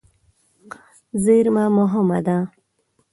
[1.23, 2.37] زېرمه مهمه ده.